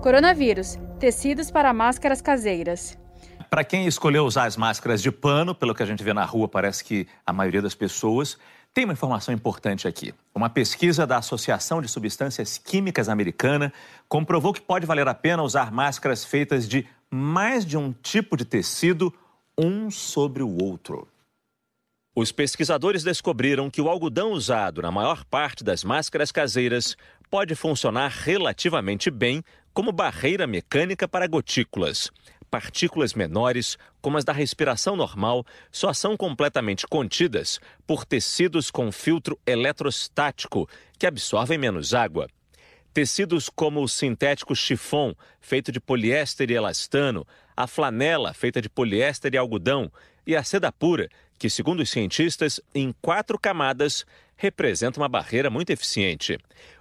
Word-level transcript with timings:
Coronavírus: 0.00 0.78
tecidos 0.98 1.50
para 1.50 1.72
máscaras 1.72 2.20
caseiras. 2.20 2.96
Para 3.50 3.64
quem 3.64 3.86
escolheu 3.86 4.24
usar 4.24 4.44
as 4.44 4.56
máscaras 4.56 5.02
de 5.02 5.10
pano, 5.10 5.54
pelo 5.54 5.74
que 5.74 5.82
a 5.82 5.86
gente 5.86 6.04
vê 6.04 6.12
na 6.12 6.24
rua, 6.24 6.46
parece 6.46 6.84
que 6.84 7.06
a 7.26 7.32
maioria 7.32 7.62
das 7.62 7.74
pessoas 7.74 8.38
tem 8.72 8.84
uma 8.84 8.92
informação 8.92 9.34
importante 9.34 9.88
aqui. 9.88 10.14
Uma 10.34 10.48
pesquisa 10.48 11.06
da 11.06 11.16
Associação 11.16 11.80
de 11.80 11.88
Substâncias 11.88 12.58
Químicas 12.58 13.08
Americana 13.08 13.72
comprovou 14.08 14.52
que 14.52 14.60
pode 14.60 14.86
valer 14.86 15.08
a 15.08 15.14
pena 15.14 15.42
usar 15.42 15.72
máscaras 15.72 16.24
feitas 16.24 16.68
de 16.68 16.86
mais 17.10 17.64
de 17.64 17.76
um 17.76 17.92
tipo 17.92 18.36
de 18.36 18.44
tecido, 18.44 19.12
um 19.56 19.90
sobre 19.90 20.42
o 20.42 20.62
outro. 20.62 21.08
Os 22.14 22.30
pesquisadores 22.30 23.02
descobriram 23.02 23.70
que 23.70 23.80
o 23.80 23.88
algodão 23.88 24.32
usado 24.32 24.82
na 24.82 24.90
maior 24.90 25.24
parte 25.24 25.64
das 25.64 25.82
máscaras 25.82 26.30
caseiras 26.30 26.96
pode 27.30 27.54
funcionar 27.54 28.10
relativamente 28.10 29.10
bem 29.10 29.42
como 29.78 29.92
barreira 29.92 30.44
mecânica 30.44 31.06
para 31.06 31.28
gotículas. 31.28 32.10
Partículas 32.50 33.14
menores, 33.14 33.78
como 34.00 34.18
as 34.18 34.24
da 34.24 34.32
respiração 34.32 34.96
normal, 34.96 35.46
só 35.70 35.92
são 35.92 36.16
completamente 36.16 36.84
contidas 36.84 37.60
por 37.86 38.04
tecidos 38.04 38.72
com 38.72 38.90
filtro 38.90 39.38
eletrostático, 39.46 40.68
que 40.98 41.06
absorvem 41.06 41.58
menos 41.58 41.94
água. 41.94 42.26
Tecidos 42.92 43.48
como 43.48 43.80
o 43.80 43.88
sintético 43.88 44.52
chifon, 44.56 45.14
feito 45.40 45.70
de 45.70 45.78
poliéster 45.78 46.50
e 46.50 46.54
elastano, 46.54 47.24
a 47.56 47.68
flanela, 47.68 48.34
feita 48.34 48.60
de 48.60 48.68
poliéster 48.68 49.32
e 49.32 49.36
algodão, 49.36 49.92
e 50.26 50.34
a 50.34 50.42
seda 50.42 50.72
pura, 50.72 51.08
que, 51.38 51.48
segundo 51.48 51.84
os 51.84 51.90
cientistas, 51.90 52.60
em 52.74 52.92
quatro 53.00 53.38
camadas, 53.38 54.04
representa 54.36 54.98
uma 54.98 55.08
barreira 55.08 55.48
muito 55.48 55.70
eficiente. 55.70 56.36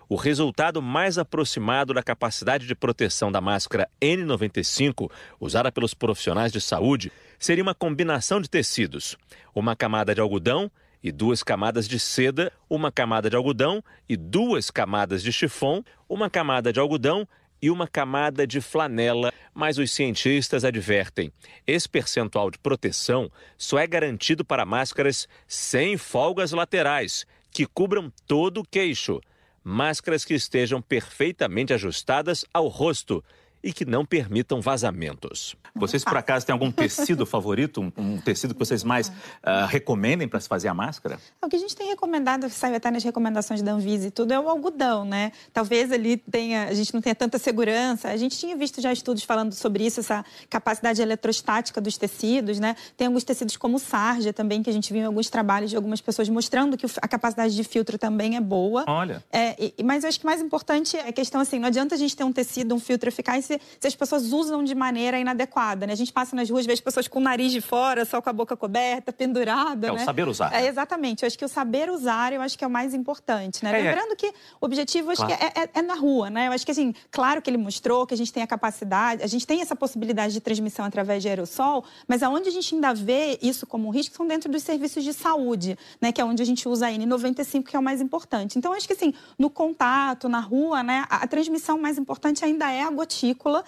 O 0.10 0.16
resultado 0.16 0.82
mais 0.82 1.18
aproximado 1.18 1.94
da 1.94 2.02
capacidade 2.02 2.66
de 2.66 2.74
proteção 2.74 3.30
da 3.30 3.42
máscara 3.42 3.90
N95, 4.02 5.12
usada 5.38 5.70
pelos 5.70 5.94
profissionais 5.94 6.50
de 6.50 6.62
saúde, 6.62 7.12
seria 7.38 7.62
uma 7.62 7.76
combinação 7.76 8.40
de 8.40 8.50
tecidos: 8.50 9.18
uma 9.54 9.76
camada 9.76 10.16
de 10.16 10.22
algodão 10.22 10.72
e 11.04 11.12
duas 11.12 11.44
camadas 11.44 11.90
de 11.90 12.00
seda, 12.00 12.54
uma 12.70 12.90
camada 12.90 13.30
de 13.30 13.36
algodão 13.36 13.84
e 14.08 14.16
duas 14.16 14.72
camadas 14.72 15.22
de 15.22 15.34
chifon, 15.34 15.84
uma 16.08 16.30
camada 16.30 16.72
de 16.72 16.80
algodão 16.80 17.28
e 17.62 17.70
uma 17.70 17.86
camada 17.86 18.48
de 18.48 18.62
flanela, 18.62 19.34
mas 19.54 19.78
os 19.78 19.92
cientistas 19.92 20.64
advertem: 20.64 21.34
esse 21.68 21.90
percentual 21.90 22.50
de 22.50 22.58
proteção 22.60 23.30
só 23.58 23.78
é 23.78 23.86
garantido 23.86 24.46
para 24.46 24.66
máscaras 24.66 25.28
sem 25.46 25.98
folgas 25.98 26.54
laterais, 26.54 27.26
que 27.52 27.66
cubram 27.66 28.10
todo 28.26 28.62
o 28.62 28.66
queixo 28.66 29.20
máscaras 29.68 30.24
que 30.24 30.34
estejam 30.34 30.82
perfeitamente 30.82 31.74
ajustadas 31.74 32.46
ao 32.54 32.70
rosto 32.70 33.22
e 33.64 33.74
que 33.74 33.86
não 33.86 34.06
permitam 34.06 34.62
vazamentos. 34.62 35.56
Vocês, 35.76 36.04
por 36.04 36.18
acaso, 36.18 36.46
têm 36.46 36.54
algum 36.54 36.72
tecido 36.72 37.26
favorito? 37.26 37.82
Um, 37.82 37.92
um, 37.98 38.18
tecido 38.20 38.54
que 38.54 38.60
vocês 38.60 38.84
mais 38.84 39.10
uh, 39.10 39.68
recomendem 39.68 40.28
para 40.28 40.40
se 40.40 40.48
fazer 40.48 40.68
a 40.68 40.74
máscara? 40.74 41.20
O 41.42 41.48
que 41.48 41.56
a 41.56 41.60
gente 41.60 41.76
tem 41.76 41.88
recomendado, 41.88 42.48
que 42.48 42.56
sai 42.56 42.76
até 42.76 42.90
nas 42.90 43.04
recomendações 43.04 43.62
da 43.62 43.72
Anvisa 43.72 44.08
e 44.08 44.12
tudo, 44.12 44.32
é 44.32 44.40
o 44.40 44.50
algodão, 44.50 45.06
né? 45.06 45.32
Talvez 45.54 45.92
ali 45.92 46.18
tenha, 46.18 46.66
a 46.66 46.74
gente 46.74 46.94
não 46.94 47.02
tenha 47.02 47.16
tanta 47.16 47.38
segurança. 47.38 48.10
A 48.10 48.18
gente 48.18 48.38
tinha 48.38 48.56
visto 48.56 48.82
já 48.82 48.92
estudos 48.92 49.24
falando 49.24 49.54
sobre 49.54 49.86
isso, 49.86 50.00
essa 50.00 50.24
capacidade 50.50 51.02
eletrostática 51.02 51.82
dos 51.82 51.98
tecidos, 51.98 52.60
né? 52.60 52.76
Tem 52.96 53.08
alguns 53.08 53.24
tecidos 53.24 53.58
como 53.58 53.80
sarja 53.80 54.32
também, 54.34 54.64
que 54.64 54.70
a 54.70 54.74
gente 54.74 54.92
viu 54.92 55.02
em 55.02 55.06
alguns 55.06 55.30
trabalhos 55.30 55.70
de 55.70 55.76
algumas 55.76 56.02
pessoas 56.02 56.30
mostrando 56.30 56.78
que 56.78 56.86
a 57.02 57.08
capacidade 57.08 57.56
de 57.56 57.64
filtro 57.64 57.98
também 57.98 58.36
é 58.36 58.42
boa. 58.42 58.84
Olha. 58.88 59.24
É, 59.32 59.56
e, 59.78 59.84
mas 59.84 60.04
eu 60.04 60.10
acho 60.10 60.20
que 60.20 60.26
mais 60.26 60.42
importante 60.42 60.98
é 60.98 61.10
a 61.10 61.14
questão 61.14 61.42
assim, 61.42 61.60
não 61.60 61.68
adianta 61.68 61.96
a 61.96 61.98
gente 61.98 62.16
ter 62.16 62.24
um 62.24 62.32
tecido, 62.32 62.74
um 62.76 62.80
filtro 62.80 63.10
eficaz 63.10 63.47
se, 63.48 63.62
se 63.80 63.88
as 63.88 63.96
pessoas 63.96 64.32
usam 64.32 64.64
de 64.64 64.76
maneira 64.76 65.18
inadequada, 65.20 65.88
né? 65.88 65.94
A 65.94 65.96
gente 65.96 66.14
passa 66.14 66.36
nas 66.36 66.50
ruas, 66.50 66.66
vê 66.66 66.74
as 66.74 66.80
pessoas 66.82 67.08
com 67.08 67.20
o 67.20 67.22
nariz 67.22 67.52
de 67.52 67.62
fora, 67.62 68.06
só 68.06 68.22
com 68.22 68.30
a 68.30 68.34
boca 68.34 68.56
coberta, 68.56 69.12
pendurada, 69.12 69.88
É 69.88 69.92
né? 69.92 70.02
o 70.02 70.06
saber 70.06 70.28
usar. 70.28 70.54
É, 70.54 70.68
exatamente. 70.68 71.24
Eu 71.24 71.28
acho 71.28 71.38
que 71.38 71.46
o 71.46 71.48
saber 71.50 71.90
usar, 71.90 72.34
eu 72.34 72.42
acho 72.42 72.58
que 72.58 72.64
é 72.64 72.68
o 72.68 72.70
mais 72.70 72.94
importante, 72.94 73.64
né? 73.64 73.72
É, 73.72 73.80
é. 73.80 73.84
Lembrando 73.90 74.16
que 74.16 74.28
o 74.28 74.66
objetivo, 74.66 75.12
acho 75.12 75.26
Claro. 75.26 75.38
que 75.38 75.44
é, 75.60 75.64
é- 75.64 75.70
é 75.76 75.82
na 75.82 75.96
rua, 75.96 76.30
né? 76.30 76.48
Eu 76.48 76.52
acho 76.52 76.66
que, 76.66 76.72
assim, 76.72 76.94
claro 77.12 77.42
que 77.42 77.50
ele 77.50 77.58
mostrou 77.58 78.06
que 78.06 78.14
a 78.14 78.18
gente 78.18 78.32
tem 78.34 78.44
a 78.44 78.48
capacidade, 78.48 79.24
a 79.24 79.28
gente 79.28 79.48
tem 79.48 79.62
essa 79.62 79.76
possibilidade 79.76 80.34
de 80.34 80.42
transmissão 80.42 80.86
através 80.86 81.22
de 81.24 81.30
aerossol, 81.30 81.84
mas 82.08 82.22
aonde 82.24 82.50
a 82.50 82.52
gente 82.52 82.76
ainda 82.76 82.94
vê 82.94 83.38
isso 83.42 83.66
como 83.66 83.88
um 83.88 83.92
risco 83.92 84.16
são 84.16 84.28
dentro 84.28 84.52
dos 84.52 84.64
serviços 84.64 85.04
de 85.04 85.14
saúde, 85.14 85.78
né? 86.02 86.12
Que 86.12 86.20
é 86.22 86.26
onde 86.26 86.42
a 86.42 86.46
gente 86.46 86.68
usa 86.68 86.88
a 86.88 86.92
N95, 86.92 87.64
que 87.70 87.76
é 87.76 87.80
o 87.80 87.84
mais 87.84 88.02
importante. 88.02 88.58
Então, 88.58 88.74
acho 88.74 88.88
que, 88.88 88.94
assim, 88.94 89.14
no 89.38 89.50
contato, 89.50 90.28
na 90.28 90.40
rua, 90.40 90.82
né? 90.84 91.06
A, 91.10 91.24
a 91.24 91.28
transmissão 91.28 91.78
mais 91.80 91.98
importante 91.98 92.44
ainda 92.44 92.70
é 92.72 92.82
a 92.84 92.90
gotícula, 92.90 93.18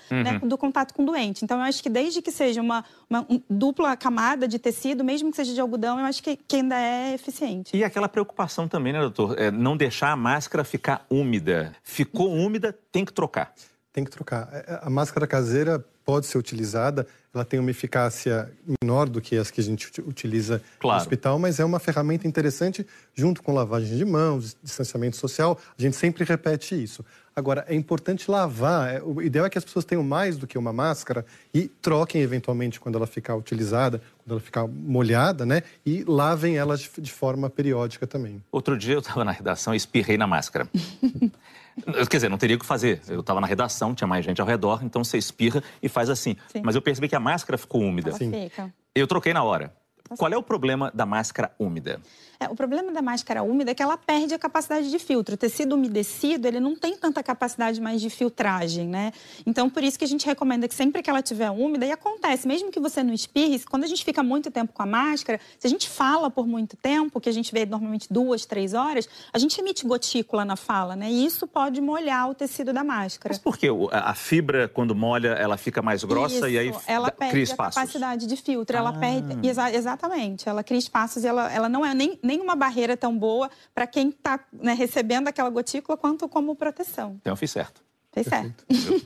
né? 0.09 0.39
Do 0.43 0.57
contato 0.57 0.93
com 0.93 1.03
o 1.03 1.05
doente. 1.05 1.43
Então, 1.45 1.57
eu 1.57 1.63
acho 1.63 1.81
que 1.83 1.89
desde 1.89 2.21
que 2.21 2.31
seja 2.31 2.61
uma, 2.61 2.83
uma 3.09 3.25
um- 3.29 3.41
dupla 3.49 3.95
camada 3.95 4.47
de 4.47 4.57
tecido, 4.59 5.03
mesmo 5.03 5.29
que 5.31 5.35
seja 5.37 5.53
de 5.53 5.61
algodão, 5.61 5.99
eu 5.99 6.05
acho 6.05 6.21
que, 6.23 6.35
que 6.35 6.57
ainda 6.57 6.75
é 6.79 7.13
eficiente. 7.13 7.75
E 7.75 7.83
aquela 7.83 8.09
preocupação 8.09 8.67
também, 8.67 8.91
né, 8.93 8.99
doutor? 8.99 9.37
É 9.39 9.49
não 9.51 9.77
deixar 9.77 10.11
a 10.11 10.15
máscara 10.15 10.63
ficar 10.63 11.05
úmida. 11.09 11.73
Ficou 11.83 12.31
úmida, 12.31 12.77
tem 12.91 13.05
que 13.05 13.13
trocar. 13.13 13.53
Tem 13.93 14.03
que 14.03 14.11
trocar. 14.11 14.49
É, 14.51 14.79
A 14.83 14.89
máscara 14.89 15.25
caseira 15.27 15.83
pode 16.05 16.25
ser 16.25 16.37
utilizada, 16.39 17.05
ela 17.33 17.45
tem 17.45 17.59
uma 17.59 17.69
eficácia 17.69 18.51
menor 18.81 19.07
do 19.07 19.21
que 19.21 19.37
as 19.37 19.51
que 19.51 19.61
a 19.61 19.63
gente 19.63 19.87
uti- 19.87 20.01
utiliza 20.01 20.59
Claro. 20.79 20.97
no 20.97 21.01
hospital, 21.03 21.37
mas 21.37 21.59
é 21.59 21.65
uma 21.65 21.79
ferramenta 21.79 22.27
interessante 22.27 22.85
junto 23.13 23.43
com 23.43 23.53
lavagem 23.53 23.95
de 23.95 24.03
mãos, 24.05 24.57
distanciamento 24.63 25.17
social. 25.17 25.59
A 25.77 25.81
gente 25.81 25.95
sempre 25.95 26.23
repete 26.23 26.81
isso. 26.81 27.05
Agora, 27.39 27.65
é 27.67 27.73
importante 27.73 28.29
lavar. 28.29 28.93
é, 28.95 29.01
O 29.01 29.21
ideal 29.21 29.45
é 29.45 29.49
que 29.49 29.57
as 29.57 29.63
pessoas 29.65 29.85
tenham 29.85 30.03
mais 30.03 30.37
do 30.37 30.45
que 30.45 30.57
uma 30.57 30.71
máscara 30.71 31.25
e 31.53 31.67
troquem 31.67 32.21
eventualmente 32.21 32.79
quando 32.79 32.95
ela 32.95 33.07
ficar 33.07 33.35
utilizada, 33.35 33.99
quando 34.19 34.31
ela 34.31 34.39
ficar 34.39 34.67
molhada, 34.67 35.45
né? 35.45 35.63
E 35.85 36.03
lavem 36.07 36.57
ela 36.57 36.77
de 36.77 36.89
de 36.99 37.11
forma 37.11 37.49
periódica 37.49 38.05
também. 38.05 38.43
Outro 38.51 38.77
dia 38.77 38.93
eu 38.95 38.99
estava 38.99 39.23
na 39.23 39.31
redação 39.31 39.73
e 39.73 39.77
espirrei 39.77 40.17
na 40.17 40.27
máscara. 40.27 40.67
Quer 42.09 42.17
dizer, 42.17 42.29
não 42.29 42.37
teria 42.37 42.57
o 42.57 42.59
que 42.59 42.65
fazer. 42.65 43.01
Eu 43.07 43.21
estava 43.21 43.39
na 43.39 43.47
redação, 43.47 43.95
tinha 43.95 44.07
mais 44.07 44.25
gente 44.25 44.41
ao 44.41 44.47
redor, 44.47 44.81
então 44.83 45.03
você 45.03 45.17
espirra 45.17 45.63
e 45.81 45.87
faz 45.87 46.09
assim. 46.09 46.35
Sim. 46.51 46.61
Mas 46.63 46.75
eu 46.75 46.81
percebi 46.81 47.07
que 47.07 47.15
a 47.15 47.19
máscara 47.19 47.57
ficou 47.57 47.81
úmida. 47.81 48.09
Ela 48.09 48.17
fica. 48.19 48.73
Eu 48.93 49.07
troquei 49.07 49.33
na 49.33 49.43
hora. 49.43 49.73
Qual 50.17 50.31
é 50.31 50.37
o 50.37 50.43
problema 50.43 50.91
da 50.93 51.05
máscara 51.05 51.51
úmida? 51.59 52.01
É, 52.39 52.47
o 52.47 52.55
problema 52.55 52.89
da 52.91 53.01
máscara 53.01 53.43
úmida 53.43 53.71
é 53.71 53.75
que 53.75 53.83
ela 53.83 53.97
perde 53.97 54.33
a 54.33 54.39
capacidade 54.39 54.89
de 54.89 54.97
filtro. 54.97 55.35
O 55.35 55.37
tecido 55.37 55.75
umedecido, 55.75 56.47
ele 56.47 56.59
não 56.61 56.73
tem 56.73 56.95
tanta 56.95 57.21
capacidade 57.21 57.81
mais 57.81 57.99
de 57.99 58.09
filtragem, 58.09 58.87
né? 58.87 59.11
Então, 59.45 59.69
por 59.69 59.83
isso 59.83 59.99
que 59.99 60.05
a 60.05 60.07
gente 60.07 60.25
recomenda 60.25 60.65
que 60.65 60.73
sempre 60.73 61.01
que 61.03 61.09
ela 61.09 61.19
estiver 61.19 61.49
úmida, 61.51 61.85
e 61.85 61.91
acontece, 61.91 62.47
mesmo 62.47 62.71
que 62.71 62.79
você 62.79 63.03
não 63.03 63.13
espirre, 63.13 63.59
quando 63.69 63.83
a 63.83 63.87
gente 63.87 64.05
fica 64.05 64.23
muito 64.23 64.49
tempo 64.49 64.71
com 64.71 64.81
a 64.81 64.85
máscara, 64.85 65.37
se 65.59 65.67
a 65.67 65.69
gente 65.69 65.89
fala 65.89 66.29
por 66.31 66.47
muito 66.47 66.77
tempo, 66.77 67.19
que 67.19 67.27
a 67.27 67.33
gente 67.33 67.51
vê 67.51 67.65
normalmente 67.65 68.07
duas, 68.09 68.45
três 68.45 68.73
horas, 68.73 69.09
a 69.33 69.37
gente 69.37 69.59
emite 69.59 69.85
gotícula 69.85 70.45
na 70.45 70.55
fala, 70.55 70.95
né? 70.95 71.11
E 71.11 71.25
isso 71.25 71.45
pode 71.45 71.81
molhar 71.81 72.29
o 72.29 72.33
tecido 72.33 72.71
da 72.71 72.85
máscara. 72.85 73.33
Mas 73.33 73.37
por 73.39 73.57
quê? 73.57 73.69
O- 73.69 73.89
A 73.91 74.15
fibra, 74.15 74.69
quando 74.69 74.95
molha, 74.95 75.29
ela 75.29 75.57
fica 75.57 75.81
mais 75.81 76.05
grossa 76.05 76.49
e 76.49 76.57
aí 76.57 76.69
Isso, 76.69 76.81
ela 76.87 77.11
perde 77.11 77.31
cria 77.33 77.53
a 77.53 77.57
capacidade 77.57 78.25
de 78.25 78.35
filtro, 78.37 78.77
ela 78.77 78.91
Ah. 78.91 78.93
perde 78.93 79.45
exa- 79.45 79.69
exatamente, 79.99 80.47
ela 80.47 80.63
cria 80.63 80.79
espaços 80.79 81.23
e 81.23 81.27
ela, 81.27 81.51
ela 81.51 81.67
não 81.67 81.85
é 81.85 81.93
nem, 81.93 82.17
nem 82.23 82.39
uma 82.39 82.55
barreira 82.55 82.95
tão 82.95 83.17
boa 83.17 83.49
para 83.73 83.85
quem 83.85 84.09
está 84.09 84.39
recebendo 84.75 85.27
aquela 85.27 85.49
gotícula 85.49 85.97
quanto 85.97 86.27
como 86.29 86.55
proteção. 86.55 87.17
Então 87.21 87.33
eu 87.33 87.37
fiz 87.37 87.51
certo. 87.51 87.81
Fez 88.11 88.25
certo. 88.27 88.65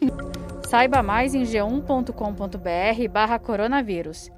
Saiba 0.69 1.03
mais 1.03 1.33
em 1.33 1.43
g1.com.br 1.43 3.09
barra 3.11 3.39
coronavírus. 3.39 4.29